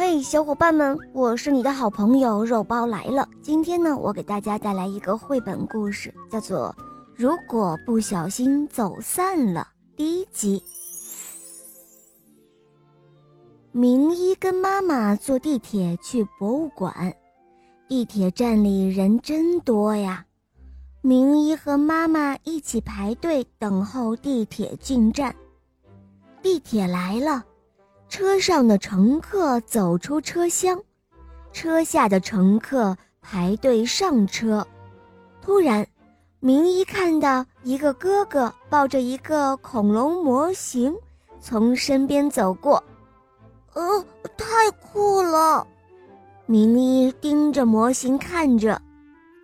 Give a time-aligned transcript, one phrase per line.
[0.00, 3.28] 嘿，小伙伴们，我是你的好朋友肉包来了。
[3.42, 6.72] 今天呢，我给大家带来一个绘本故事，叫做
[7.16, 9.66] 《如果不小心走散了》
[9.96, 10.62] 第一集。
[13.72, 17.12] 明一跟妈妈坐地铁去博物馆，
[17.88, 20.24] 地铁站里人真多呀。
[21.00, 25.34] 明一和妈妈一起排队等候地铁进站。
[26.40, 27.44] 地铁来了。
[28.08, 30.80] 车上的乘客走出车厢，
[31.52, 34.66] 车下的乘客排队上车。
[35.42, 35.86] 突然，
[36.40, 40.94] 明一看到一个哥哥抱着一个恐龙模型
[41.40, 42.82] 从身边走过，
[43.74, 44.04] 呃，
[44.36, 45.66] 太酷了！
[46.46, 48.80] 明一盯着模型看着。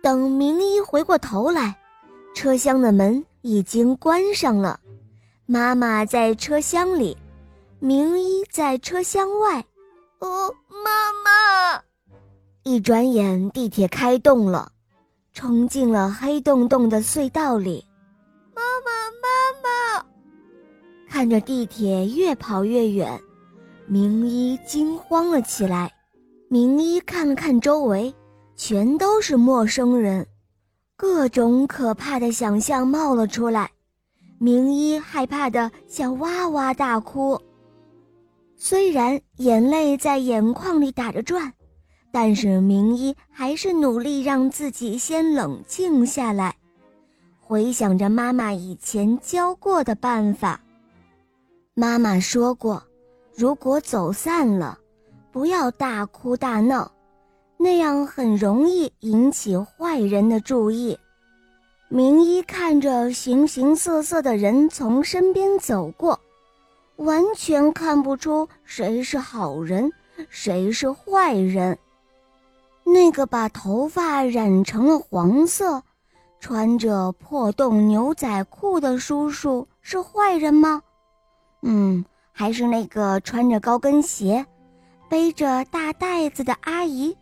[0.01, 1.75] 等明一回过头来，
[2.35, 4.79] 车厢的门已经关上了，
[5.45, 7.17] 妈妈在车厢里。
[7.79, 9.63] 明一在车厢外，
[10.19, 11.81] 哦，妈妈！
[12.63, 14.71] 一转眼，地铁开动了，
[15.33, 17.85] 冲进了黑洞洞的隧道里。
[18.55, 20.05] 妈妈，妈妈！
[21.09, 23.19] 看着地铁越跑越远，
[23.87, 25.91] 明一惊慌了起来。
[26.47, 28.13] 明一看了看周围，
[28.55, 30.25] 全都是陌生人，
[30.95, 33.69] 各种可怕的想象冒了出来。
[34.39, 37.39] 明一害怕的想哇哇大哭。
[38.67, 41.53] 虽然眼泪在眼眶里打着转，
[42.11, 46.55] 但是明一还是努力让自己先冷静下来，
[47.39, 50.59] 回想着妈妈以前教过的办法。
[51.75, 52.81] 妈妈说过，
[53.35, 54.79] 如果走散了，
[55.31, 56.91] 不要大哭大闹，
[57.57, 60.97] 那样很容易引起坏人的注意。
[61.87, 66.19] 明一看着形形色色的人从身边走过。
[66.97, 69.91] 完全看不出谁是好人，
[70.29, 71.77] 谁是坏人。
[72.83, 75.81] 那个把头发染成了黄色，
[76.39, 80.81] 穿着破洞牛仔裤的叔叔是坏人吗？
[81.63, 84.45] 嗯，还是那个穿着高跟鞋、
[85.09, 87.17] 背着大袋子的阿姨，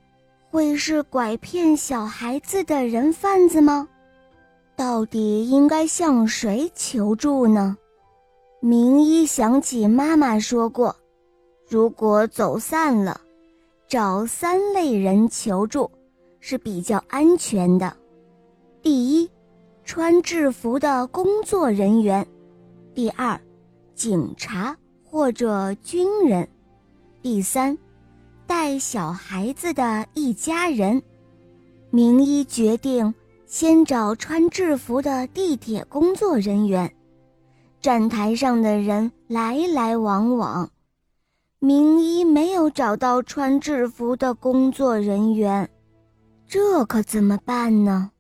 [0.51, 3.87] 会是拐骗小孩子的人贩子吗？
[4.75, 7.77] 到底应该向谁求助呢？
[8.65, 10.95] 明一想起妈妈说过，
[11.67, 13.19] 如果走散了，
[13.89, 15.91] 找三类人求助
[16.39, 17.93] 是比较安全的。
[18.81, 19.29] 第一，
[19.83, 22.23] 穿制服的工作人员；
[22.95, 23.37] 第二，
[23.95, 26.47] 警察或者军人；
[27.21, 27.77] 第三，
[28.47, 31.03] 带小孩子的一家人。
[31.89, 33.13] 明一决定
[33.45, 36.89] 先找穿制服的地铁工作人员。
[37.83, 40.69] 站台上的人来来往往，
[41.59, 45.69] 明一没有找到穿制服的工作人员，
[46.47, 48.11] 这可怎么办呢？